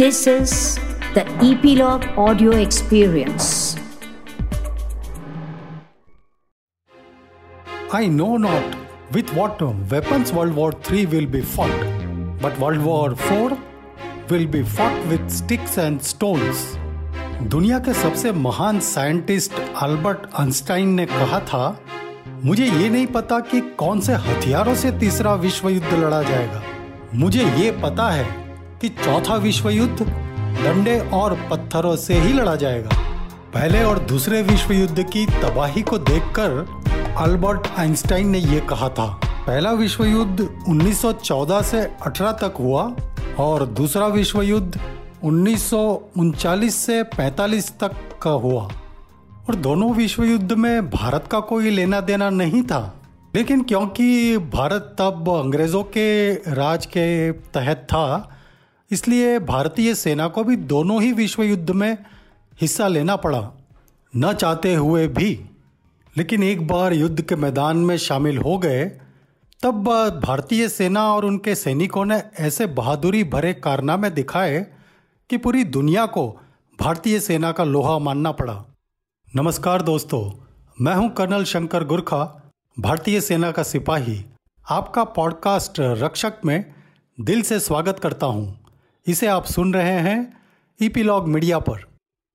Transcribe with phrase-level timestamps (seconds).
[0.00, 0.52] This is
[1.14, 3.76] the Epilogue Audio Experience.
[7.92, 8.78] I know not
[9.12, 9.60] with what
[9.90, 11.84] weapons World War III will be fought,
[12.40, 13.58] but World War IV
[14.30, 16.64] will be fought with sticks and stones.
[17.50, 21.64] दुनिया के सबसे महान scientist Albert Einstein ने कहा था
[22.44, 26.62] मुझे ये नहीं पता कि कौन से हथियारों से तीसरा विश्व युद्ध लड़ा जाएगा
[27.14, 28.39] मुझे ये पता है
[28.80, 30.02] कि चौथा विश्व युद्ध
[30.64, 32.90] डंडे और पत्थरों से ही लड़ा जाएगा।
[33.54, 36.50] पहले और दूसरे विश्व युद्ध की तबाही को देखकर
[37.18, 39.06] अल्बर्ट आइंस्टाइन ने यह कहा था,
[39.46, 42.92] पहला विश्व युद्ध 1914 से 18 तक हुआ
[43.38, 44.80] और दूसरा विश्व युद्ध
[45.24, 47.92] उन्नीस से 45 तक
[48.22, 48.68] का हुआ।
[49.48, 52.94] और दोनों विश्व युद्ध में भारत का कोई लेना देना नहीं था।
[53.34, 58.36] लेकिन क्योंकि भारत तब अंग्रेज़ों के राज के तहत था
[58.90, 61.98] इसलिए भारतीय सेना को भी दोनों ही विश्व युद्ध में
[62.60, 63.52] हिस्सा लेना पड़ा।
[64.16, 65.44] न चाहते हुए भी।
[66.16, 68.84] लेकिन एक बार युद्ध के मैदान में शामिल हो गए,
[69.62, 69.74] तब
[70.24, 74.66] भारतीय सेना और उनके सैनिकों ने ऐसे बहादुरी भरे कारनामे दिखाए
[75.30, 76.40] कि पूरी दुनिया को
[76.80, 78.64] भारतीय सेना का लोहा मानना पड़ा।
[79.36, 80.44] नमस्कार दोस्तों,
[80.80, 84.24] मैं हूँ कर्नल शंकर गुरखा, भारतीय सेना का सिपाही।
[84.70, 86.74] आपका पॉडकास्ट रक्षक में
[87.20, 88.59] दिल से स्वागत करता हूँ।
[89.06, 90.18] इसे आप सुन रहे हैं
[90.80, 91.84] ईपीलॉग मीडिया पर।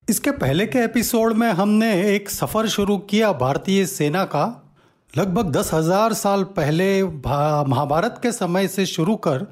[0.08, 4.46] इसके पहले के एपिसोड में हमने एक सफ़र शुरू किया भारतीय सेना का।
[5.14, 9.46] लगभग दस हज़ार साल पहले महाभारत के समय से शुरू कर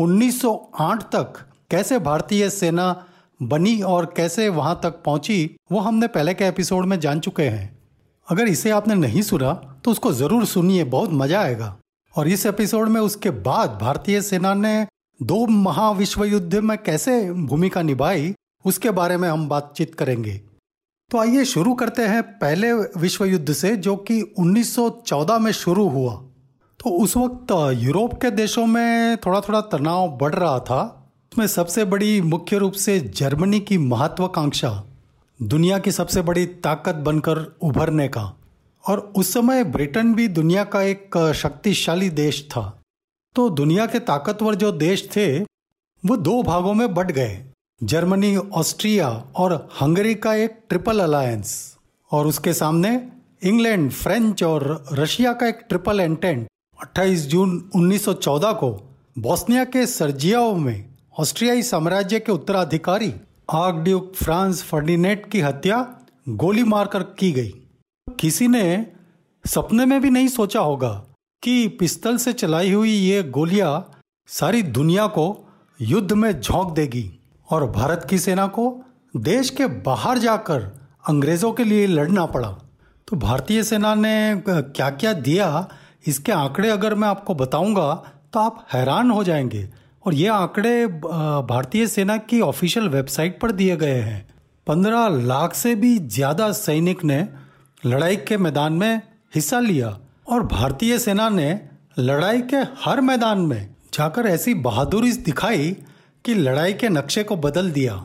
[0.00, 2.94] 1908 तक कैसे भारतीय सेना
[3.40, 7.78] बनी और कैसे वहाँ तक पहुँची, वो हमने पहले के एपिसोड में जान चुके हैं।
[8.28, 9.52] अगर इसे आपने नहीं सुना
[9.84, 11.76] तो उसको ज़रूर सुनिए, बहुत मज़ा आएगा।
[12.14, 14.86] और इस एपिसोड में उसके बाद भारतीय सेना ने
[15.22, 20.40] दो महाविश्व युद्ध में कैसे भूमिका निभाई, उसके बारे में हम बातचीत करेंगे।
[21.10, 26.14] तो आइए शुरू करते हैं पहले विश्व युद्ध से, जो कि 1914 में शुरू हुआ।
[26.80, 31.84] तो उस वक्त यूरोप के देशों में थोड़ा थोड़ा तनाव बढ़ रहा था। उसमें सबसे
[31.84, 34.84] बड़ी मुख्य रूप से जर्मनी की महत्वाकांक्षा,
[35.42, 38.36] दुनिया की सबसे बड़ी ताकत बनकर उभरने का।
[38.88, 42.79] और उस समय ब्रिटेन भी दुनिया का एक शक्तिशाली देश था।
[43.34, 45.38] तो दुनिया के ताकतवर जो देश थे,
[46.06, 47.44] वो दो भागों में बट गए।
[47.82, 51.76] जर्मनी, ऑस्ट्रिया और हंगरी का एक ट्रिपल अलायंस
[52.12, 53.08] और उसके सामने
[53.42, 56.48] इंग्लैंड, फ्रेंच और रशिया का एक ट्रिपल एंटेंट।
[56.82, 58.70] 28 जून 1914 को
[59.18, 60.84] बोस्निया के सर्जियाओ में
[61.18, 63.14] ऑस्ट्रियाई साम्राज्य के उत्तराधिकारी
[63.50, 65.94] आग ड्यूक फ्रांस फर्डिनेट की हत्या
[66.28, 67.54] गोली मारकर की गई।
[68.20, 68.86] किसी ने
[69.46, 71.06] सपने में भी नहीं सोचा होगा
[71.42, 75.24] कि पिस्तल से चलाई हुई ये गोलियाँ सारी दुनिया को
[75.80, 77.10] युद्ध में झोंक देगी
[77.48, 78.64] और भारत की सेना को
[79.14, 80.62] देश के बाहर जाकर
[81.08, 82.48] अंग्रेज़ों के लिए लड़ना पड़ा।
[83.08, 85.68] तो भारतीय सेना ने क्या क्या दिया?
[86.06, 87.92] इसके आंकड़े अगर मैं आपको बताऊँगा
[88.32, 89.68] तो आप हैरान हो जाएँगे।
[90.04, 94.28] और ये आंकड़े भारतीय सेना की ऑफिशियल वेबसाइट पर दिए गए हैं।
[94.66, 97.26] पंद्रह लाख से भी ज़्यादा सैनिक ने
[97.82, 99.00] लड़ाई के मैदान में
[99.34, 99.98] हिस्सा लिया।
[100.30, 101.60] और भारतीय सेना ने
[101.98, 105.70] लड़ाई के हर मैदान में जाकर ऐसी बहादुरी दिखाई
[106.24, 108.04] कि लड़ाई के नक्शे को बदल दिया।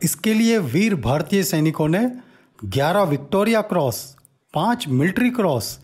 [0.00, 2.00] इसके लिए वीर भारतीय सैनिकों ने
[2.64, 4.16] 11 विक्टोरिया क्रॉस,
[4.54, 5.78] पाँच मिलिट्री क्रॉस,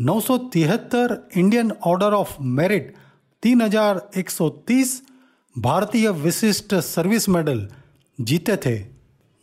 [0.00, 2.94] नौ सौ तिहत्तर इंडियन ऑर्डर ऑफ़ मेरिट
[3.42, 5.00] 3130
[5.56, 7.68] भारतीय विशिष्ट सर्विस मेडल
[8.20, 8.76] जीते थे।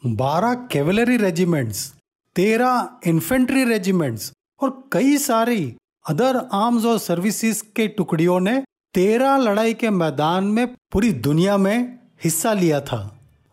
[0.04, 1.94] 12 कैवलरी रेजिमेंट्स
[2.36, 4.32] 13 इन्फेंट्री रेजिमेंट्स
[4.64, 5.76] और कई सारी
[6.06, 8.62] अदर आर्म्स और सर्विसेज़ के टुकड़ियों ने
[8.94, 13.00] तेरह लड़ाई के मैदान में पूरी दुनिया में हिस्सा लिया था।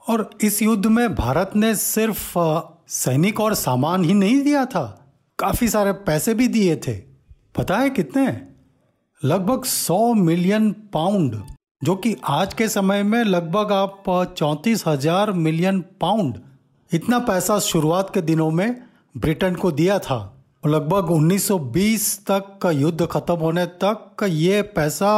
[0.04, 2.32] और इस युद्ध में भारत ने सिर्फ़
[2.90, 4.84] सैनिक और सामान ही नहीं दिया था,
[5.38, 6.94] काफ़ी सारे पैसे भी दिए थे।
[7.56, 8.26] पता है कितने?
[9.22, 11.42] लगभग सौ मिलियन पाउंड
[11.84, 14.02] जो कि आज के समय में लगभग आप
[14.36, 16.38] चौंतीस हज़ार मिलियन पाउंड
[16.90, 18.82] इतना पैसा शुरुआत के दिनों में
[19.16, 20.18] ब्रिटेन को दिया था।
[20.64, 25.12] लगभग 1920 तक का युद्ध खत्म होने तक ये पैसा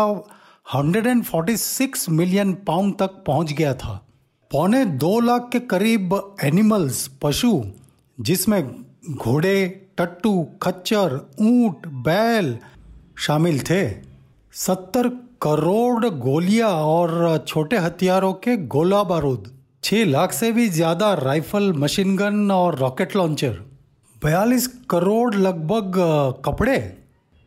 [0.66, 3.94] 146 मिलियन पाउंड तक पहुँच गया था।
[4.50, 7.62] पौने दो लाख के करीब एनिमल्स, पशु,
[8.18, 8.62] जिसमें
[9.10, 9.66] घोड़े,
[9.98, 12.56] टट्टू, खच्चर, ऊँट, बैल
[13.18, 13.82] शामिल थे।
[14.54, 15.08] सत्तर
[15.42, 19.50] करोड़ गोलियाँ और छोटे हथियारों के गोला बारूद,
[19.84, 23.60] छह लाख से भी ज़्यादा राइफल, मशीन गन और रॉकेट लॉन्चर।
[24.22, 25.92] बयालीस करोड़ लगभग
[26.44, 26.78] कपड़े,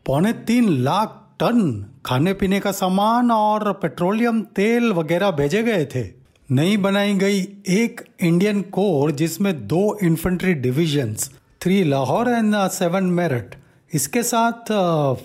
[0.06, 6.04] पौने तीन लाख टन खाने पीने का सामान और पेट्रोलियम तेल वगैरह भेजे गए थे।
[6.48, 7.40] नई बनाई गई
[7.74, 11.30] एक इंडियन कोर जिसमें दो infantry divisions
[11.60, 13.56] three Lahore and seven Meerut.
[13.90, 14.72] इसके साथ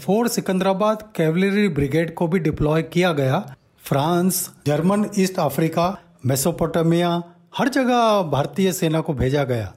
[0.01, 3.43] फोर सिकंदराबाद कैवलरी ब्रिगेड को भी डिप्लॉय किया गया।
[3.83, 7.21] France, German, East Africa, Mesopotamia,
[7.57, 9.73] हर जगह भारतीय सेना को भेजा गया।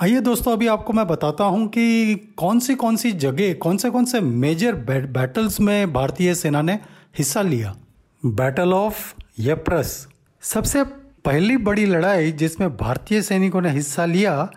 [0.00, 3.90] आइए दोस्तों, अभी आपको मैं बताता हूँ कि कौन सी कौन सी जगह कौन से
[3.90, 6.74] कौन से मेजर बैटल्स में भारतीय सेना ने
[7.18, 7.74] हिस्सा लिया?
[8.22, 10.08] बैटल ऑफ़ यप्रस
[10.42, 10.84] सबसे
[11.24, 14.50] पहली बड़ी लड़ाई जिसमें भारतीय सैनिकों ने हिस्सा लिया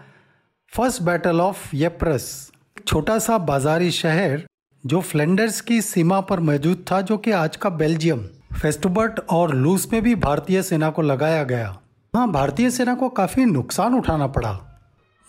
[0.74, 2.52] फ़र्स्ट बैटल ऑफ़ यप्रस
[2.88, 4.48] छोटा सा बाजारी शहर
[4.86, 8.28] जो फ्लेंडर्स की सीमा पर मौजूद था, जो कि आज का बेल्जियम
[8.62, 11.80] फेस्टुबर्ट और लूस में भी भारतीय सेना को लगाया गया।
[12.14, 14.73] हाँ भारतीय सेना को काफ़ी नुकसान उठाना पड़ा।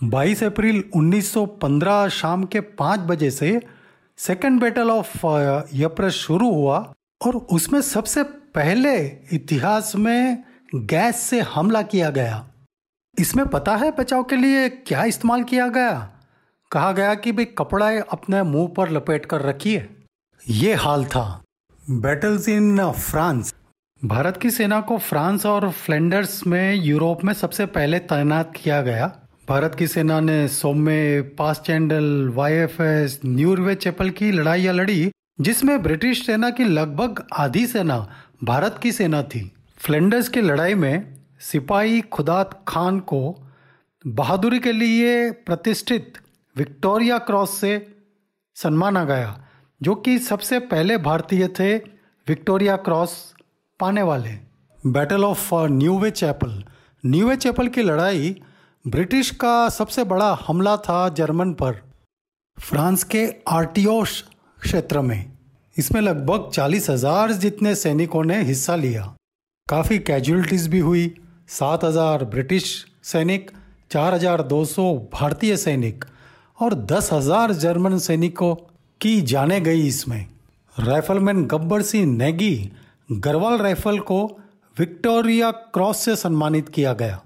[0.05, 3.61] 22 अप्रैल 1915 शाम के पाँच बजे से
[4.19, 5.27] सेकेंड बैटल ऑफ़
[5.75, 6.95] यप्रस शुरू हुआ
[7.27, 12.49] और उसमें सबसे पहले इतिहास में गैस से हमला किया गया।
[13.19, 16.11] इसमें पता है बचाव के लिए क्या इस्तेमाल किया गया?
[16.71, 19.89] कहा गया कि भाई कपड़ा अपने मुँह पर लपेट कर रखिए।
[20.49, 21.43] ये हाल था।
[21.91, 23.55] बैटल्स इन फ्रांस
[24.05, 29.21] भारत की सेना को फ्रांस और फ्लैंडर्स में यूरोप में सबसे पहले तैनात किया गया।
[29.49, 32.05] भारत की सेना ने सोमे पास चैंडल
[32.35, 35.11] वाई एफ़ एस न्यूरवे चैपल की लड़ाइयाँ लड़ी,
[35.41, 37.99] जिसमें ब्रिटिश सेना की लगभग आधी सेना
[38.45, 39.41] भारत की सेना थी।
[39.79, 43.21] फ्लेंडर्स की लड़ाई में सिपाही खुदात खान को
[44.05, 46.19] बहादुरी के लिए प्रतिष्ठित
[46.57, 47.75] विक्टोरिया क्रॉस से
[48.57, 49.37] सम्माना गया,
[49.81, 51.77] जो कि सबसे पहले भारतीय थे
[52.27, 53.35] विक्टोरिया क्रॉस
[53.81, 54.39] पाने वाले।
[54.87, 56.63] Battle of Neuve Chapelle
[57.05, 58.35] Neuve Chapelle की लड़ाई
[58.85, 61.75] ब्रिटिश का सबसे बड़ा हमला था जर्मन पर,
[62.59, 64.21] फ्रांस के आर्टियोश
[64.63, 65.33] क्षेत्र में।
[65.77, 69.05] इसमें लगभग चालीस हज़ार जितने सैनिकों ने हिस्सा लिया।
[69.69, 71.15] काफ़ी कैजुअलिटीज़ भी हुई।
[71.49, 73.51] सात हज़ार ब्रिटिश सैनिक,
[73.91, 76.05] चार हज़ार दो सौ भारतीय सैनिक
[76.59, 78.55] और दस हज़ार जर्मन सैनिकों
[79.01, 80.27] की जाने गई इसमें।
[80.77, 82.71] राइफलमैन गब्बर सिंह नेगी,
[83.13, 84.25] गरवाल राइफल को
[84.77, 87.24] विक्टोरिया क्रॉस से सम्मानित किया गया।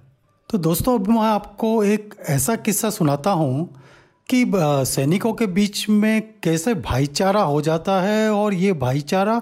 [0.50, 3.82] तो दोस्तों, अब मैं आपको एक ऐसा किस्सा सुनाता हूँ
[4.28, 4.44] कि
[4.86, 9.40] सैनिकों के बीच में कैसे भाईचारा हो जाता है और ये भाईचारा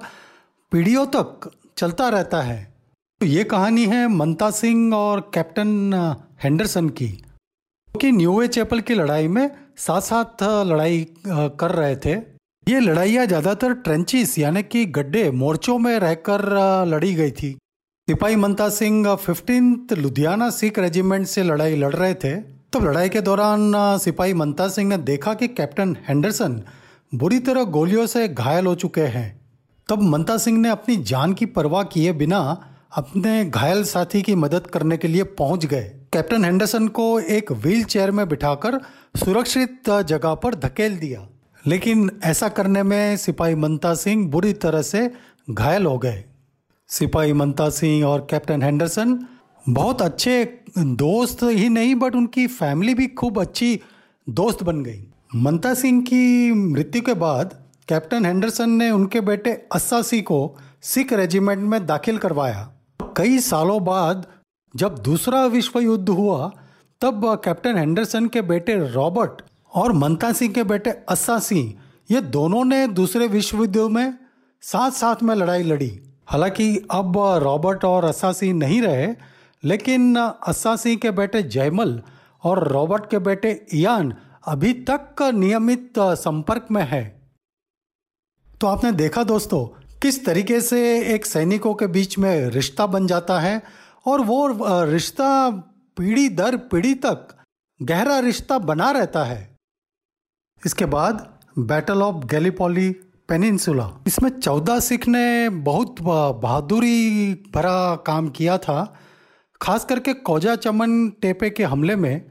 [0.73, 2.57] पीढ़ियों तक चलता रहता है।
[3.21, 5.93] तो ये कहानी है मनता सिंह और कैप्टन
[6.43, 7.09] हेंडरसन की,
[7.91, 12.15] कि न्यूवे चैपल की लड़ाई में साथ साथ लड़ाई कर रहे थे।
[12.67, 16.45] ये लड़ाइयाँ ज़्यादातर ट्रेंचिस, यानी कि गड्ढे मोर्चों में रहकर
[16.89, 17.57] लड़ी गई थी।
[18.09, 22.35] सिपाही मनता सिंह फिफ्टींथ लुधियाना सिख रेजिमेंट से लड़ाई लड़ रहे थे।
[22.73, 26.61] तो लड़ाई के दौरान सिपाही मनता सिंह ने देखा कि कैप्टन हैंडरसन
[27.13, 29.25] बुरी तरह गोलियों से घायल हो चुके हैं।
[29.89, 32.39] तब मनता सिंह ने अपनी जान की परवाह किए बिना
[32.93, 35.83] अपने घायल साथी की मदद करने के लिए पहुँच गए।
[36.13, 38.81] कैप्टन हैंडरसन को एक व्हील चेयर में बिठाकर
[39.17, 41.27] सुरक्षित जगह पर धकेल दिया।
[41.67, 45.11] लेकिन ऐसा करने में सिपाही मनता सिंह बुरी तरह से
[45.51, 46.25] घायल हो गए।
[46.89, 49.19] सिपाही मनता सिंह और कैप्टन हैंडरसन
[49.69, 50.45] बहुत अच्छे
[50.79, 53.81] दोस्त ही नहीं बट उनकी फैमिली भी खूब अच्छी
[54.27, 55.05] दोस्त बन गई।
[55.37, 60.39] मनता सिंह की मृत्यु के बाद कैप्टन हैंडरसन ने उनके बेटे अस्सासी को
[60.83, 62.63] सिख रेजिमेंट में दाखिल करवाया।
[63.17, 64.27] कई सालों बाद
[64.75, 66.51] जब दूसरा विश्व युद्ध हुआ,
[67.01, 69.43] तब कैप्टन हैंडरसन के बेटे रॉबर्ट
[69.75, 71.75] और मनता सिंह के बेटे अस्सा सिंह
[72.11, 74.15] ये दोनों ने दूसरे विश्व युद्ध में
[74.63, 75.91] साथ साथ में लड़ाई लड़ी।
[76.29, 79.07] हालाँकि अब रॉबर्ट और अस्सासी नहीं रहे,
[79.63, 82.01] लेकिन अस्सासी के बेटे जयमल
[82.43, 84.15] और रॉबर्ट के बेटे इयान
[84.49, 87.05] अभी तक नियमित संपर्क में है।
[88.61, 89.67] तो आपने देखा दोस्तों,
[90.03, 90.81] किस तरीके से
[91.15, 93.63] एक सैनिकों के बीच में रिश्ता बन जाता है
[94.07, 94.47] और वो
[94.85, 95.49] रिश्ता
[95.97, 97.29] पीढ़ी दर पीढ़ी तक
[97.81, 99.57] गहरा रिश्ता बना रहता है।
[100.63, 101.27] इसके बाद
[101.59, 102.89] बैटल ऑफ़ गैलीपोली
[103.29, 108.97] पेनिनसुला। इसमें चौदह सिख ने बहुत बहादुरी भरा काम किया था।
[109.61, 112.25] खास करके कोजा चमन टेपे के हमले में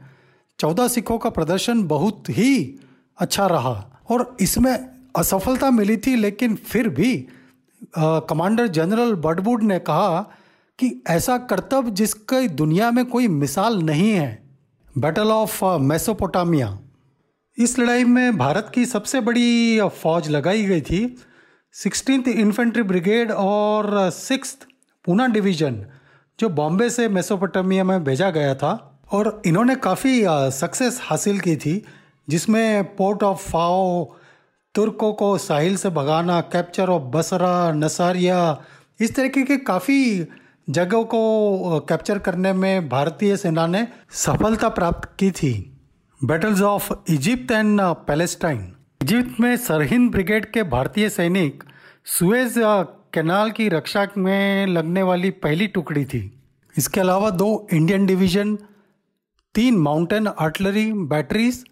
[0.58, 2.78] चौदह सिखों का प्रदर्शन बहुत ही
[3.18, 4.72] अच्छा रहा और इसमें
[5.16, 7.26] असफलता मिली थी लेकिन फिर भी
[7.98, 10.20] आ, कमांडर जनरल बडबुड ने कहा
[10.78, 14.42] कि ऐसा कर्तव्य जिसकी दुनिया में कोई मिसाल नहीं है।
[14.98, 16.78] Battle of Mesopotamia.
[17.58, 21.16] इस लड़ाई में भारत की सबसे बड़ी फौज लगाई गई थी।
[21.72, 24.56] सिक्सटीन इन्फेंट्री ब्रिगेड और सिक्स
[25.04, 25.86] पूना डिवीज़न,
[26.40, 31.84] जो बॉम्बे से मेसोपोटामिया में भेजा गया था। और इन्होंने काफ़ी सक्सेस हासिल की थी,
[32.28, 34.04] जिसमें पोर्ट ऑफ़ फाओ
[34.74, 38.62] तुर्कों को साहिल से भगाना कैप्चर ऑफ़ बसरा नसारिया
[39.00, 40.26] इस तरीके के काफ़ी
[40.70, 45.75] जगहों को कैप्चर करने में भारतीय सेना ने सफलता प्राप्त की थी।
[46.20, 48.60] Battles of Egypt and Palestine
[49.02, 51.64] Egypt में सरहिंद ब्रिगेड के भारतीय सैनिक
[52.06, 52.54] सुएज
[53.14, 56.22] कैनाल की रक्षा में लगने वाली पहली टुकड़ी थी।
[56.74, 58.56] इसके अलावा दो इंडियन डिवीज़न,
[59.54, 61.64] तीन माउंटेन आर्टलरी बैटरीज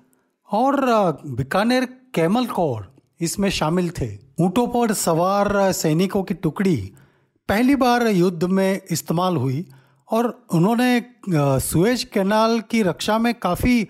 [0.51, 0.81] और
[1.27, 2.87] बीकानेर कैमल कोर
[3.21, 6.77] इसमें शामिल थे। ऊँटों पर सवार सैनिकों की टुकड़ी
[7.49, 9.67] पहली बार युद्ध में इस्तेमाल हुई
[10.09, 11.05] और उन्होंने
[11.63, 13.87] सुएज कैनाल की रक्षा में काफ़ी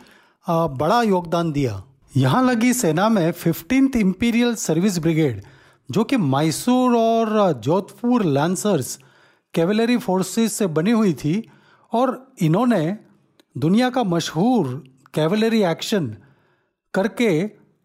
[0.47, 1.83] बड़ा योगदान दिया।
[2.17, 5.43] यहाँ लगी सेना में फिफ्टींथ इंपीरियल सर्विस ब्रिगेड
[5.89, 8.99] जो कि मैसूर और जोधपुर लैंसर्स
[9.55, 11.49] कैवलरी फोर्सेस से बनी हुई थी,
[11.93, 12.97] और इन्होंने
[13.57, 14.69] दुनिया का मशहूर
[15.15, 16.07] कैवलरी एक्शन
[16.95, 17.29] करके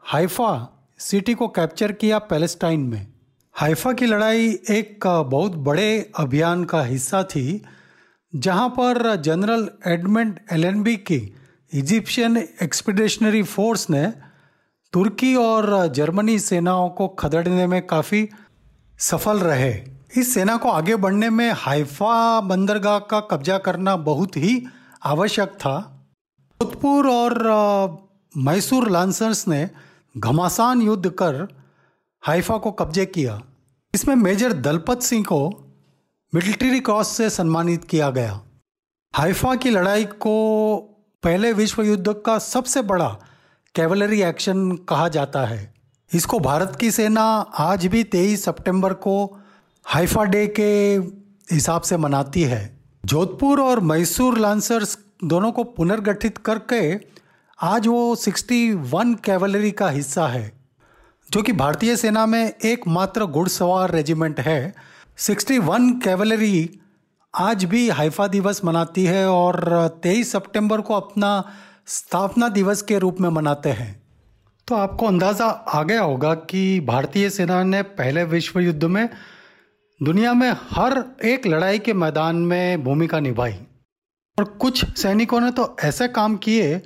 [0.04, 0.52] हाइफा
[1.00, 3.08] सिटी को कैप्चर किया पैलेस्टाइन में।
[3.56, 7.62] हाइफा की लड़ाई एक बहुत बड़े अभियान का हिस्सा थी,
[8.34, 11.20] जहाँ पर जनरल एडमंड एलएनबी की
[11.74, 14.08] इजिप्शियन एक्सपीडिशनरी फोर्स ने
[14.94, 18.30] तुर्की और जर्मनी सेनाओं को खदेड़ने में काफ़ी
[19.00, 19.74] सफल रहे।
[20.18, 24.66] इस सेना को आगे बढ़ने में हाइफा बंदरगाह का कब्जा करना बहुत ही
[25.04, 26.06] आवश्यक था।
[26.60, 28.08] जोधपुर और
[28.38, 29.70] मैसूर लांसर्स ने
[30.18, 31.48] घमासान युद्ध कर
[32.22, 33.42] हाइफा को कब्जे किया।
[33.96, 35.50] इसमें मेजर दलपत सिंह को
[36.34, 38.42] मिलिट्री क्रॉस से सम्मानित किया गया।
[39.14, 40.89] हाइफा की लड़ाई को
[41.24, 43.08] पहले विश्व युद्ध का सबसे बड़ा
[43.76, 45.74] कैवलरी एक्शन कहा जाता है।
[46.14, 47.24] इसको भारत की सेना
[47.60, 49.40] आज भी 23 सितंबर को
[49.86, 50.70] हाइफा डे के
[51.56, 57.00] हिसाब से मनाती है। जोधपुर और मैसूर लांसर्स दोनों को पुनर्गठित करके
[57.60, 60.52] आज वो 61 कैवलरी का हिस्सा है,
[61.30, 64.74] जो कि भारतीय सेना में एकमात्र घुड़सवार रेजिमेंट है।
[65.18, 66.80] 61 कैवलरी
[67.34, 69.58] आज भी हाइफा दिवस मनाती है और
[70.06, 71.44] 23 सितंबर को अपना
[71.88, 74.04] स्थापना दिवस के रूप में मनाते हैं।
[74.68, 79.10] तो आपको अंदाज़ा आ गया होगा कि भारतीय सेना ने पहले विश्व युद्ध में
[80.04, 83.54] दुनिया में हर एक लड़ाई के मैदान में भूमिका निभाई।
[84.38, 86.82] और कुछ सैनिकों ने तो ऐसे काम किए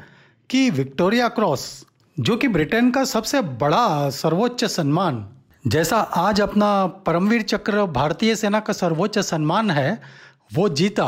[0.50, 1.86] कि विक्टोरिया क्रॉस,
[2.20, 5.28] जो कि ब्रिटेन का सबसे बड़ा सर्वोच्च सम्मान,
[5.68, 10.24] जैसा आज अपना परमवीर चक्र भारतीय सेना का सर्वोच्च सम्मान है
[10.54, 11.08] वो जीता।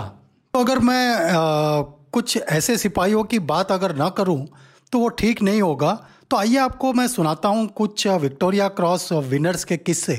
[0.53, 4.45] तो अगर मैं आ, कुछ ऐसे सिपाहियों की बात अगर ना करूँ
[4.91, 5.93] तो वो ठीक नहीं होगा।
[6.29, 10.13] तो आइए आपको मैं सुनाता हूँ कुछ विक्टोरिया क्रॉस विनर्स के किस्से।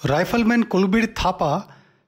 [0.00, 1.52] Rifleman Kulbir Thapa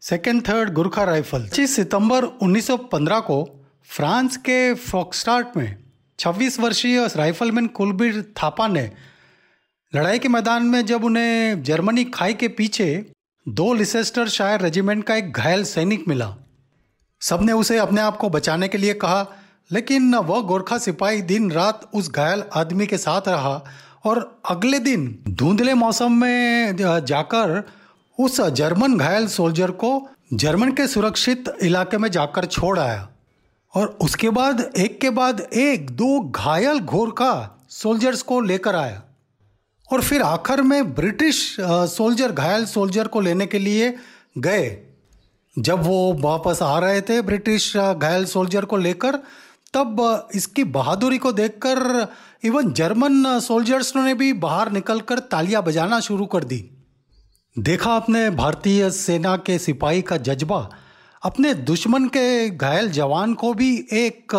[0.03, 1.43] second third Gurkha rifle.
[1.43, 3.45] पच्चीस सितंबर 1915 को
[3.91, 5.77] फ्रांस के फॉक्सटार्ट में
[6.19, 8.91] 26 वर्षीय राइफलमैन कुलबीर थापा ने
[9.93, 12.87] लड़ाई के मैदान में जब उन्हें जर्मनी खाई के पीछे
[13.47, 16.35] दो लिसेस्टर शायर रेजिमेंट का एक घायल सैनिक मिला
[17.23, 19.27] सबने उसे अपने आप को बचाने के लिए कहा,
[19.73, 23.65] लेकिन वह गोरखा सिपाही दिन रात उस घायल आदमी के साथ रहा
[24.05, 27.69] और अगले दिन धुंधले मौसम में जाकर
[28.19, 33.09] उस जर्मन घायल सोल्जर को जर्मन के सुरक्षित इलाके में जाकर छोड़ आया।
[33.75, 39.03] और उसके बाद, एक के बाद एक, दो घायल गोरखा सोल्जर्स को लेकर आया।
[39.93, 43.95] और फिर आखिर में ब्रिटिश सोल्जर, घायल सोल्जर को लेने के लिए
[44.39, 44.92] गए।
[45.57, 49.17] जब वो वापस आ रहे थे ब्रिटिश घायल सोल्जर को लेकर,
[49.75, 52.07] तब इसकी बहादुरी को देखकर
[52.45, 56.59] इवन जर्मन सोल्जर्स ने भी बाहर निकलकर तालियाँ बजाना शुरू कर दी।
[57.57, 60.69] देखा आपने भारतीय सेना के सिपाही का जज्बा?
[61.23, 64.35] अपने दुश्मन के घायल जवान को भी एक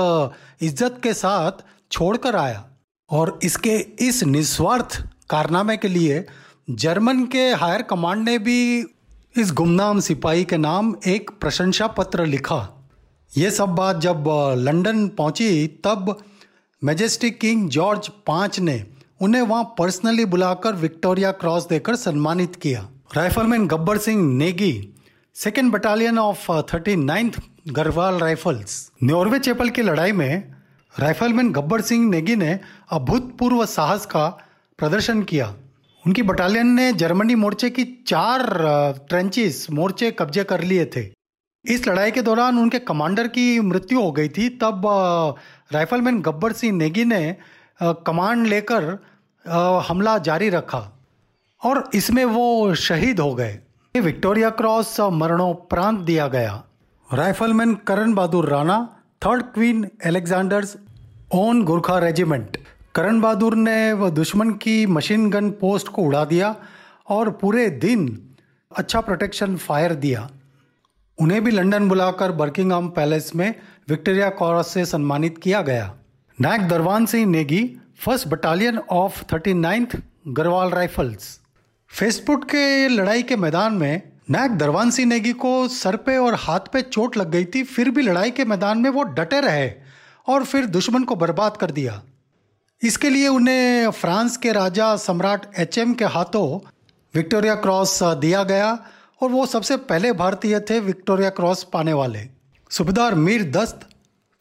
[0.62, 2.66] इज़्ज़त के साथ छोड़कर आया।
[3.10, 6.26] और इसके इस निस्वार्थ कारनामे के लिए
[6.70, 8.86] जर्मन के हायर कमांड ने भी
[9.36, 12.58] इस गुमनाम सिपाही के नाम एक प्रशंसा पत्र लिखा।
[13.32, 14.24] ये सब बात जब
[14.58, 16.24] लंदन पहुँची, तब
[16.82, 18.86] मेजेस्टिक किंग जॉर्ज पाँच ने
[19.22, 24.94] उन्हें वहाँ पर्सनली बुलाकर विक्टोरिया क्रॉस देकर सम्मानित किया। Rifleman Gabbar Singh Negi,
[25.36, 28.92] second battalion of thirty ninth Garhwal rifles.
[29.04, 30.54] Neuve Chapelle की लड़ाई में
[30.96, 32.60] राइफलमैन गब्बर सिंह नेगी ने
[32.92, 34.28] अभूतपूर्व साहस का
[34.80, 35.54] प्रदर्शन किया।
[36.06, 38.42] उनकी बटालियन ने जर्मनी मोर्चे की चार
[39.10, 41.04] ट्रेंचेस मोर्चे कब्जे कर लिए थे।
[41.66, 44.82] इस लड़ाई के दौरान उनके कमांडर की मृत्यु हो गई थी। तब
[45.74, 47.22] राइफलमैन गब्बर सिंह नेगी ने
[47.80, 48.84] कमांड लेकर
[49.88, 50.82] हमला जारी रखा
[51.62, 53.60] और इसमें वो शहीद हो गए।
[53.96, 56.64] विक्टोरिया क्रॉस मरणोपरांत दिया गया।
[57.08, 58.78] Rifleman Karan Bahadur Rana
[59.22, 60.76] third Queen Alexandra's
[61.36, 62.58] own Gurkha regiment
[62.96, 66.56] Karan Bahadur ने वह दुश्मन की मशीन गन पोस्ट को उड़ा दिया
[67.10, 68.06] और पूरे दिन
[68.72, 70.30] अच्छा प्रोटेक्शन फायर दिया।
[71.20, 73.54] उन्हें भी लंदन बुलाकर बर्किंगहाम पैलेस में
[73.90, 75.94] विक्टोरिया कॉरस से सम्मानित किया गया।
[76.38, 77.64] Naik Darwan Singh Negi
[77.98, 79.98] first battalion of thirty ninth
[80.28, 81.40] Garhwal rifles
[81.92, 86.74] Festubert के लड़ाई के मैदान में नायक दरवान सिंह नेगी को सर पे और हाथ
[86.74, 89.70] पे चोट लग गई थी, फिर भी लड़ाई के मैदान में वो डटे रहे
[90.28, 92.02] और फिर दुश्मन को बर्बाद कर दिया।
[92.84, 96.60] इसके लिए उन्हें फ्रांस के राजा सम्राट एच एम के हाथों
[97.14, 98.72] विक्टोरिया क्रॉस दिया गया
[99.22, 102.28] और वो सबसे पहले भारतीय थे विक्टोरिया क्रॉस पाने वाले।
[102.70, 103.88] Subedar Mir Dast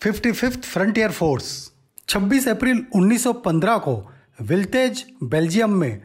[0.01, 1.73] fifty fifth frontier force
[2.09, 3.95] 26 अप्रैल 1915 को
[4.43, 6.03] विल्टेज बेल्जियम में।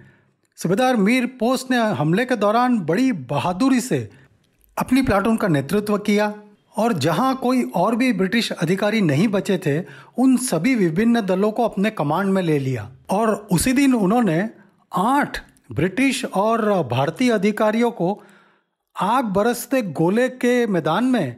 [0.57, 4.09] सुबेदार मीर पोस्ट ने हमले के दौरान बड़ी बहादुरी से
[4.77, 6.33] अपनी प्लाटून का नेतृत्व किया।
[6.77, 9.85] और जहाँ कोई और भी ब्रिटिश अधिकारी नहीं बचे थे,
[10.17, 14.49] उन सभी विभिन्न दलों को अपने कमांड में ले लिया। और उसी दिन उन्होंने
[14.95, 15.39] आठ
[15.71, 18.23] ब्रिटिश और भारतीय अधिकारियों को
[19.01, 21.35] आग बरसते गोले के मैदान में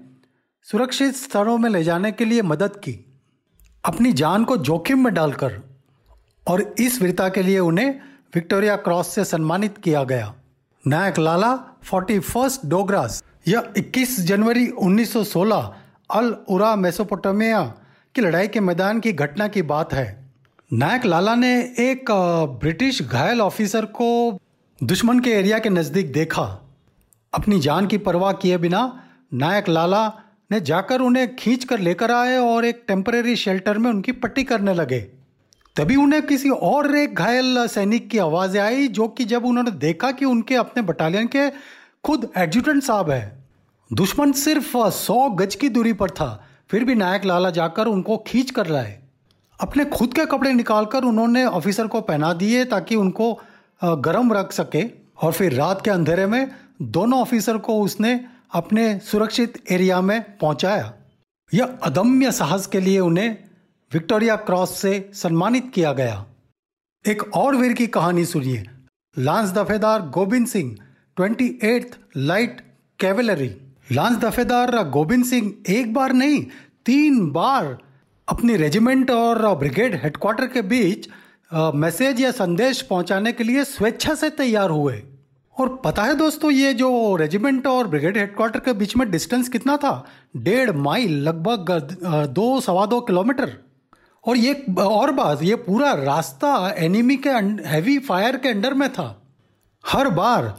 [0.64, 3.06] सुरक्षित स्थलों में ले जाने के लिए मदद की।
[3.86, 5.62] अपनी जान को जोखिम में डालकर
[6.48, 8.00] और इस वीरता के लिए उन्हें
[8.36, 10.36] विक्टोरिया क्रॉस से सम्मानित किया गया।
[10.88, 13.24] Naik Lala, forty first Dogras.
[13.46, 15.74] यह 21 जनवरी 1916
[16.10, 17.62] अल उरा मेसोपोटामिया
[18.16, 20.08] की लड़ाई के मैदान की घटना की बात है।
[20.74, 22.12] नायक लाला ने एक
[22.60, 24.40] ब्रिटिश घायल ऑफिसर को
[24.84, 26.44] दुश्मन के एरिया के नज़दीक देखा।
[27.34, 29.04] अपनी जान की परवाह किए बिना
[29.34, 30.08] नायक लाला
[30.52, 34.74] ने जाकर उन्हें खींच कर लेकर आए और एक टेम्परेरी शेल्टर में उनकी पट्टी करने
[34.74, 35.00] लगे।
[35.76, 40.12] तभी उन्हें किसी और एक घायल सैनिक की आवाज़ आई, जो कि जब उन्होंने देखा
[40.12, 41.48] कि उनके अपने बटालियन के
[42.04, 43.44] खुद एडजुटेंट साहब है।
[43.94, 48.52] दुश्मन सिर्फ़ सौ गज की दूरी पर था, फिर भी नायक लाला जाकर उनको खींच
[48.52, 49.00] कर लाए।
[49.60, 53.34] अपने खुद के कपड़े निकालकर उन्होंने ऑफिसर को पहना दिए ताकि उनको
[53.82, 54.84] गर्म रख सके।
[55.22, 56.52] और फिर रात के अंधेरे में
[56.82, 60.94] दोनों ऑफिसर को उसने अपने सुरक्षित एरिया में पहुँचाया।
[61.54, 63.38] यह अदम्य साहस के लिए उन्हें
[63.92, 66.26] विक्टोरिया क्रॉस से सम्मानित किया गया।
[67.06, 68.64] एक और वीर की कहानी सुनिए।
[69.18, 70.76] Lance Dafadar Govind Singh
[71.20, 72.60] twenty eight light
[73.00, 73.50] cavalry.
[73.92, 76.42] Lance Dafadar Govind Singh एक बार नहीं,
[76.86, 77.78] तीन बार
[78.28, 81.08] अपनी रेजिमेंट और ब्रिगेड हेडक्वार्टर के बीच
[81.76, 85.02] मैसेज या संदेश पहुँचाने के लिए स्वेच्छा से तैयार हुए।
[85.58, 89.78] और पता है दोस्तों, ये जो रेजिमेंट और ब्रिगेड हेडक्वार्टर के बीच में डिस्टेंस कितना
[89.78, 90.06] था?
[90.38, 91.72] डेढ़ माइल, लगभग
[92.30, 93.54] दो सवा दो किलोमीटर।
[94.24, 97.30] और ये, और बात, ये पूरा रास्ता एनिमी के
[97.68, 99.16] हैवी फायर के अंडर में था।
[99.84, 100.54] हर बार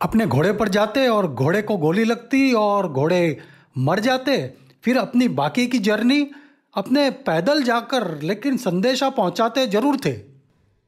[0.00, 3.36] अपने घोड़े पर जाते और घोड़े को गोली लगती और घोड़े
[3.78, 4.36] मर जाते।
[4.84, 6.26] फिर अपनी बाकी की जर्नी
[6.74, 10.14] अपने पैदल जाकर लेकिन संदेशा पहुंचाते ज़रूर थे।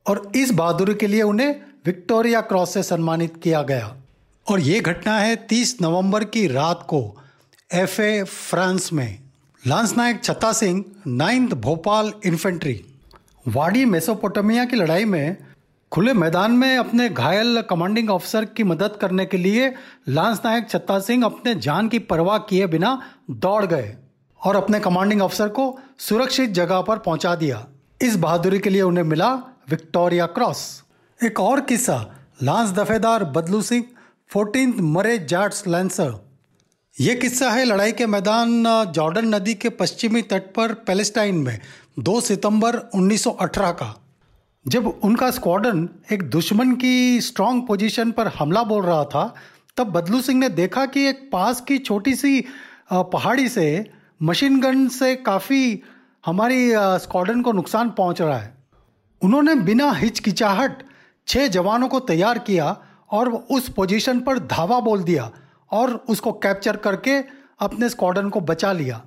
[0.07, 1.51] और इस बहादुरी के लिए उन्हें
[1.87, 3.95] विक्टोरिया क्रॉस से सम्मानित किया गया।
[4.47, 7.01] और ये घटना है 30 नवंबर की रात को
[7.71, 9.19] एफए फ्रांस में।
[9.63, 12.81] Lance Naik Chatta Singh, ninth Bhopal infantry.
[13.49, 15.37] Wadi Mesopotamia की लड़ाई में
[15.93, 19.69] खुले मैदान में अपने घायल कमांडिंग ऑफिसर की मदद करने के लिए
[20.09, 22.93] लांस नायक छत्ता सिंह अपने जान की परवाह किए बिना
[23.31, 23.95] दौड़ गए
[24.41, 27.67] और अपने कमांडिंग ऑफिसर को सुरक्षित जगह पर पहुँचा दिया।
[28.03, 29.33] इस बहादुरी के लिए उन्हें मिला
[29.71, 30.83] विक्टोरिया क्रॉस।
[31.21, 31.99] एक और किस्सा,
[32.43, 33.85] लांस दफेदार बदलू सिंह
[34.31, 36.15] फोर्टीन मरे जाट्स लैंसर।
[36.97, 41.59] ये किस्सा है लड़ाई के मैदान, जॉर्डन नदी के पश्चिमी तट पर पैलेस्टाइन में
[41.99, 43.97] 2 सितंबर 1918 का।
[44.67, 49.35] जब उनका स्क्वाडन एक दुश्मन की स्ट्रांग पोजीशन पर हमला बोल रहा था,
[49.77, 52.45] तब बदलू सिंह ने देखा कि एक पास की छोटी सी
[52.93, 53.91] पहाड़ी से
[54.23, 55.83] मशीन गन से काफ़ी
[56.27, 58.55] हमारी स्क्वाडन को नुकसान पहुँच रहा है।
[59.23, 60.83] उन्होंने बिना हिचकिचाहट
[61.29, 62.77] छः जवानों को तैयार किया
[63.11, 65.31] और उस पोजीशन पर धावा बोल दिया
[65.71, 67.19] और उसको कैप्चर करके
[67.61, 69.03] अपने स्क्वाडन को बचा लिया।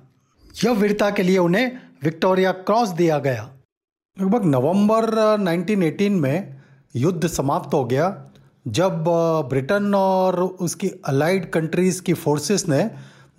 [0.64, 1.70] यह वीरता के लिए उन्हें
[2.04, 3.50] विक्टोरिया क्रॉस दिया गया।
[4.20, 5.04] लगभग नवंबर
[5.38, 6.56] 1918 में
[6.96, 8.06] युद्ध समाप्त हो गया,
[8.68, 9.04] जब
[9.48, 12.90] ब्रिटेन और उसकी अलाइड कंट्रीज़ की फोर्सेस ने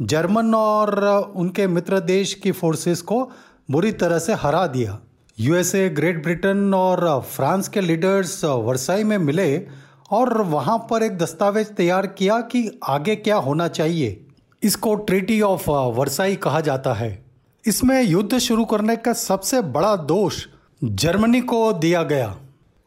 [0.01, 1.03] जर्मन और
[1.35, 3.31] उनके मित्र देश की फोर्सेस को
[3.71, 4.99] बुरी तरह से हरा दिया।
[5.39, 9.67] यूएसए ग्रेट ब्रिटेन और फ्रांस के लीडर्स वर्साई में मिले
[10.11, 14.25] और वहाँ पर एक दस्तावेज़ तैयार किया कि आगे क्या होना चाहिए।
[14.63, 17.25] इसको ट्रीटी ऑफ़ वर्साई कहा जाता है।
[17.65, 20.45] इसमें युद्ध शुरू करने का सबसे बड़ा दोष
[20.83, 22.37] जर्मनी को दिया गया।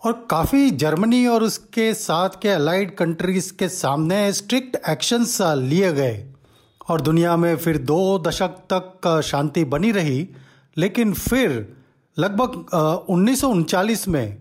[0.05, 6.27] और काफ़ी जर्मनी और उसके साथ के अलाइड कंट्रीज़ के सामने स्ट्रिक्ट एक्शंस लिए गए।
[6.89, 10.29] और दुनिया में फिर दो दशक तक शांति बनी रही,
[10.77, 11.77] लेकिन फिर
[12.19, 12.75] लगभग
[13.09, 14.41] उन्नीस में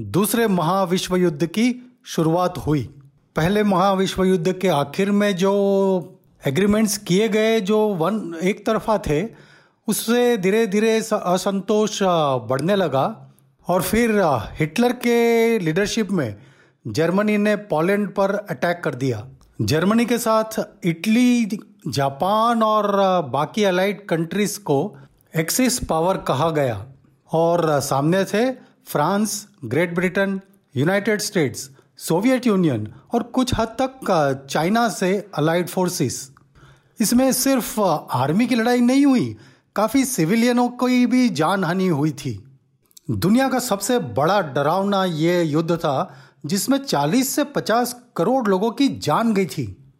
[0.00, 2.82] दूसरे महाविश्व युद्ध की शुरुआत हुई।
[3.36, 5.52] पहले महाविश्व युद्ध के आखिर में जो
[6.46, 9.49] एग्रीमेंट्स किए गए, जो वन, एक तरफा थे
[9.88, 11.98] उससे धीरे धीरे असंतोष
[12.48, 13.06] बढ़ने लगा
[13.66, 14.10] और फिर
[14.52, 16.36] हिटलर के लीडरशिप में
[16.84, 19.26] जर्मनी ने पोलैंड पर अटैक कर दिया।
[19.62, 22.90] जर्मनी के साथ इटली, जापान और
[23.30, 24.78] बाकी अलाइड कंट्रीज़ को
[25.36, 26.86] एक्सिस पावर कहा गया
[27.30, 28.50] और सामने थे
[28.86, 30.40] France, Great Britain,
[30.74, 36.30] United States, Soviet Union और कुछ हद तक चाइना से अलाइड फोर्सेस।
[37.00, 39.36] इसमें सिर्फ़ आर्मी की लड़ाई नहीं हुई
[39.76, 42.44] काफ़ी सिविलियनों की भी जान हानि हुई थी।
[43.10, 46.14] दुनिया का सबसे बड़ा डरावना ये युद्ध था,
[46.46, 49.92] जिसमें 40 से 50 करोड़ लोगों की जान गई थी।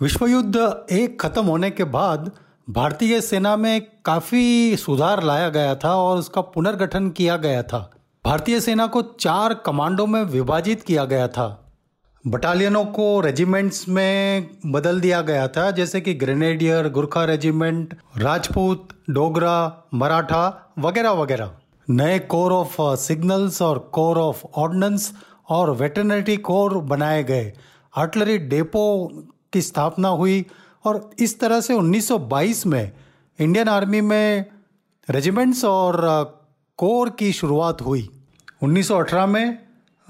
[0.00, 2.30] विश्व युद्ध एक खत्म होने के बाद
[2.70, 7.90] भारतीय सेना में काफ़ी सुधार लाया गया था और उसका पुनर्गठन किया गया था।
[8.26, 11.72] भारतीय सेना को चार कमांडों में विभाजित किया गया था।
[12.26, 19.84] बटालियनों को रेजिमेंट्स में बदल दिया गया था, जैसे कि ग्रेनेडियर, गुरखा रेजिमेंट, राजपूत डोगरा,
[19.94, 21.52] मराठा वगैरह वगैरह।
[21.90, 25.12] नए कोर ऑफ़ सिग्नल्स और कोर ऑफ़ ऑर्डिनेंस
[25.48, 27.52] और वेटरनरी कोर बनाए गए।
[27.96, 29.08] आर्टलरी डेपो
[29.52, 30.46] की स्थापना हुई
[30.84, 32.92] और इस तरह से 1922 में
[33.38, 34.44] इंडियन आर्मी में
[35.10, 36.00] रेजिमेंट्स और
[36.76, 38.08] कोर की शुरुआत हुई।
[38.62, 39.58] 1918 में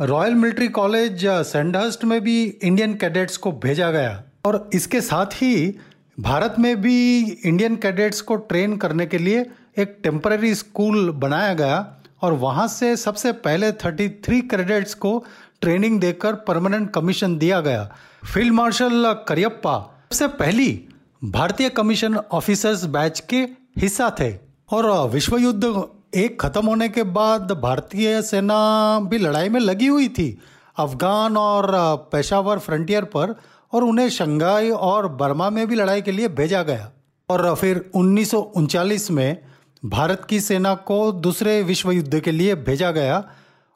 [0.00, 5.78] रॉयल मिलिट्री कॉलेज सेंडहर्स्ट में भी इंडियन कैडेट्स को भेजा गया। और इसके साथ ही
[6.20, 9.46] भारत में भी इंडियन कैडेट्स को ट्रेन करने के लिए
[9.78, 15.24] एक टेम्पररी स्कूल बनाया गया और वहाँ से सबसे पहले 33 कैडेट्स को
[15.60, 17.84] ट्रेनिंग देकर परमानेंट कमीशन दिया गया।
[18.34, 20.88] फ़ील्ड मार्शल करियप्पा सबसे पहली
[21.24, 23.40] भारतीय कमीशन ऑफिसर्स बैच के
[23.78, 24.32] हिस्सा थे
[24.70, 25.82] और विश्व युद्ध
[26.14, 30.38] एक खत्म होने के बाद भारतीय सेना भी लड़ाई में लगी हुई थी।
[30.78, 31.70] अफगान और
[32.12, 33.34] पेशावर फ्रंटियर पर
[33.74, 36.90] और उन्हें शंघाई और बर्मा में भी लड़ाई के लिए भेजा गया।
[37.28, 39.38] और फिर उन्नीस में
[39.82, 43.24] भारत की सेना को दूसरे विश्व युद्ध के लिए भेजा गया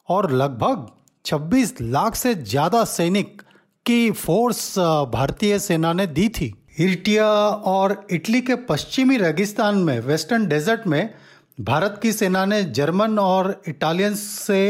[0.09, 0.87] और लगभग
[1.25, 3.41] 26 लाख से ज़्यादा सैनिक
[3.85, 4.77] की फोर्स
[5.13, 7.27] भारतीय सेना ने दी थी। इर्टिया
[7.67, 11.13] और इटली के पश्चिमी रेगिस्तान में, वेस्टर्न डेजर्ट में
[11.61, 14.61] भारत की सेना ने जर्मन और इटालियंस से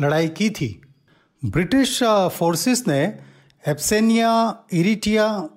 [0.00, 0.68] लड़ाई की थी।
[1.42, 3.06] ब्रिटिश फोर्सेस ने
[3.68, 5.48] एप्सेनिया, इरिटिया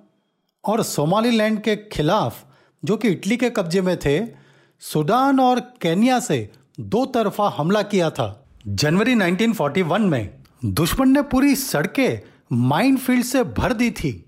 [0.64, 2.44] और सोमालीलैंड के खिलाफ,
[2.84, 4.26] जो कि इटली के कब्जे में थे,
[4.80, 10.30] सूडान और केनिया से दो तरफा हमला किया था। जनवरी 1941 में
[10.64, 12.20] दुश्मन ने पूरी सड़कें
[12.52, 14.24] माइन फ़ील्ड से भर दी थी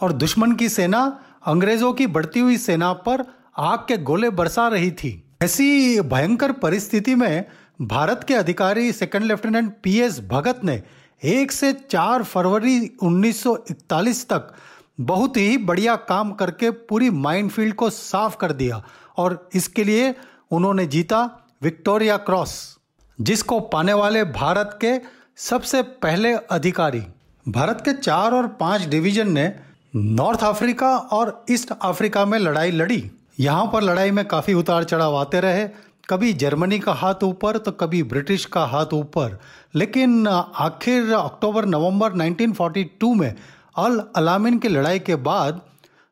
[0.00, 3.24] और दुश्मन की सेना अंग्रेज़ों की बढ़ती हुई सेना पर
[3.58, 7.44] आग के गोले बरसा रही थी। ऐसी भयंकर परिस्थिति में
[7.82, 10.82] भारत के अधिकारी second lieutenant P S Bhagat ने
[11.22, 14.52] एक से चार फरवरी 1941 तक
[15.00, 18.82] बहुत ही बढ़िया काम करके पूरी माइनफील्ड को साफ़ कर दिया
[19.16, 20.14] और इसके लिए
[20.50, 21.20] उन्होंने जीता
[21.62, 22.78] विक्टोरिया क्रॉस,
[23.18, 24.98] जिसको पाने वाले भारत के
[25.36, 27.02] सबसे पहले अधिकारी।
[27.46, 29.52] भारत के चार और पाँच डिवीज़न ने
[29.96, 35.16] नॉर्थ अफ्रीका और ईस्ट अफ्रीका में लड़ाई लड़ी। यहाँ पर लड़ाई में काफ़ी उतार चढ़ाव
[35.16, 35.68] आते रहे।
[36.08, 39.38] कभी जर्मनी का हाथ ऊपर तो कभी ब्रिटिश का हाथ ऊपर।
[39.74, 43.34] लेकिन आखिर अक्टूबर, नवंबर 1942 में
[43.78, 45.60] अल अलामिन की लड़ाई के बाद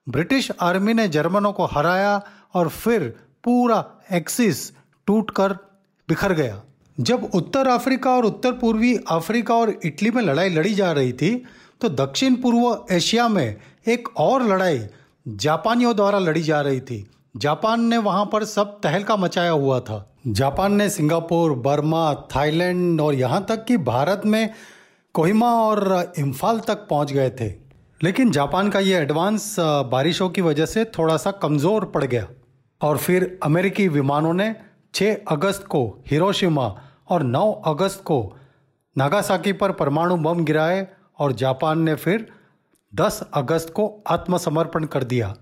[0.06, 2.20] ब्रिटिश आर्मी ने जर्मनों को हराया
[2.54, 3.08] और फिर
[3.44, 4.70] पूरा एक्सिस
[5.06, 5.52] टूटकर
[6.08, 6.62] बिखर गया।
[6.98, 11.34] जब उत्तर अफ्रीका और उत्तर पूर्वी अफ्रीका और इटली में लड़ाई लड़ी जा रही थी
[11.80, 13.56] तो दक्षिण पूर्व एशिया में
[13.88, 14.80] एक और लड़ाई
[15.28, 20.04] जापानियों द्वारा लड़ी जा रही थी। जापान ने वहाँ पर सब तहलका मचाया हुआ था।
[20.26, 24.54] जापान ने सिंगापुर, बर्मा, थाईलैंड और यहाँ तक कि भारत में
[25.14, 27.48] कोहिमा और इम्फाल तक पहुँच गए थे।
[28.00, 32.26] लेकिन जापान का ये एडवांस बारिशों की वजह से थोड़ा सा कमज़ोर पड़ गया।
[32.80, 34.54] और फिर अमेरिकी विमानों ने
[34.94, 36.66] 6 अगस्त को हिरोशिमा
[37.08, 38.36] और 9 अगस्त को
[38.96, 40.86] नागासाकी पर परमाणु बम गिराए
[41.18, 42.26] और जापान ने फिर
[42.92, 45.34] 10 अगस्त को आत्मसमर्पण कर दिया।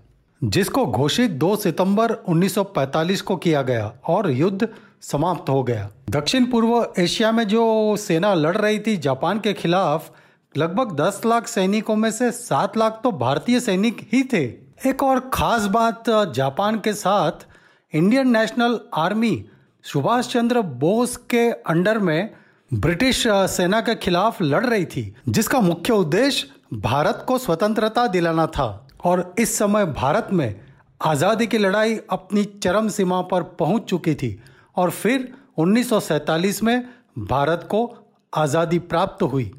[0.43, 4.67] जिसको घोषित 2 सितंबर 1945 को किया गया और युद्ध
[5.01, 10.11] समाप्त हो गया। दक्षिण पूर्व एशिया में जो सेना लड़ रही थी जापान के खिलाफ,
[10.57, 14.43] लगभग 10 लाख सैनिकों में से 7 लाख तो भारतीय सैनिक ही थे।
[14.85, 17.45] एक और खास बात, जापान के साथ,
[17.93, 19.45] Indian National Army
[19.83, 22.29] Subhash Chandra Bose के अंडर में
[22.73, 28.86] ब्रिटिश सेना के खिलाफ लड़ रही थी, जिसका मुख्य उद्देश्य भारत को स्वतंत्रता दिलाना था।
[29.05, 30.61] और इस समय भारत में
[31.01, 34.39] आज़ादी की लड़ाई अपनी चरम सीमा पर पहुँच चुकी थी
[34.77, 36.87] और फिर 1947 में
[37.19, 37.89] भारत को
[38.33, 39.51] आज़ादी प्राप्त हुई।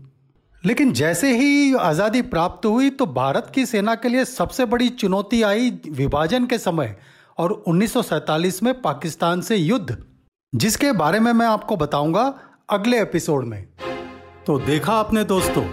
[0.64, 5.42] लेकिन जैसे ही आज़ादी प्राप्त हुई तो भारत की सेना के लिए सबसे बड़ी चुनौती
[5.42, 6.96] आई विभाजन के समय
[7.38, 9.96] और 1947 में पाकिस्तान से युद्ध,
[10.52, 12.32] जिसके बारे में मैं आपको बताऊँगा
[12.70, 13.66] अगले एपिसोड में।
[14.46, 15.64] तो देखा आपने दोस्तों,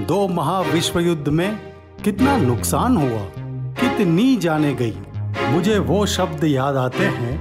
[0.00, 1.73] दो महाविश्व युद्ध में
[2.04, 3.20] कितना नुकसान हुआ
[3.80, 4.96] कितनी जाने गई।
[5.50, 7.36] मुझे वो शब्द याद आते हैं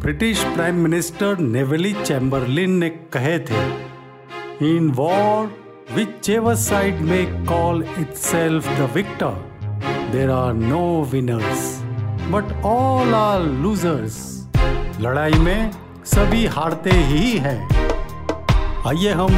[0.00, 3.62] British Prime Minister Neville Chamberlain ने कहे थे
[4.62, 5.56] in war
[5.88, 9.32] whichever side may call itself the victor,
[10.12, 11.62] there are no winners,
[12.34, 14.18] but all are losers.
[15.00, 15.70] लड़ाई में
[16.04, 17.58] सभी हारते ही हैं।
[18.86, 19.30] आइए हम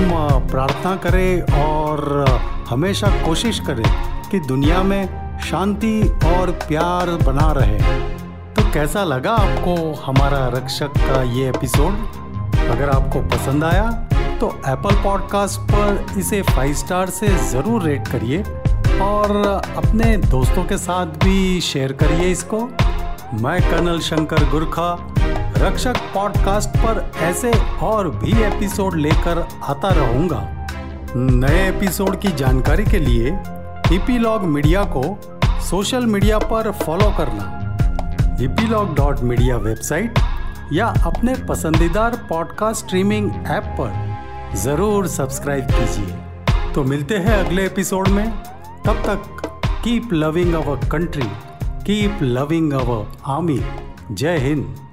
[0.50, 2.26] प्रार्थना करें और
[2.68, 7.78] हमेशा कोशिश करें। कि दुनिया में शांति और प्यार बना रहे
[8.54, 11.94] तो कैसा लगा आपको हमारा रक्षक का ये एपिसोड?
[12.68, 13.90] अगर आपको पसंद आया
[14.40, 18.42] तो एप्पल पॉडकास्ट पर इसे फाइव स्टार से ज़रूर रेट करिए
[19.02, 19.36] और
[19.76, 22.60] अपने दोस्तों के साथ भी शेयर करिए इसको।
[23.42, 24.92] मैं कर्नल शंकर गुरखा,
[25.58, 30.48] रक्षक पॉडकास्ट पर ऐसे और भी एपिसोड लेकर आता रहूँगा।
[31.16, 33.38] नए एपिसोड की जानकारी के लिए
[33.92, 35.02] ईपीलॉग मीडिया को
[35.60, 40.18] सोशल मीडिया पर फॉलो करना। ईपीलॉग डॉट मीडिया वेबसाइट
[40.72, 48.08] या अपने पसंदीदार पॉडकास्ट स्ट्रीमिंग ऐप पर ज़रूर सब्सक्राइब कीजिए। तो मिलते हैं अगले एपिसोड
[48.08, 48.30] में।
[48.86, 51.28] तब तक keep loving our country
[51.86, 53.60] keep loving our army
[54.12, 54.89] जय हिंद।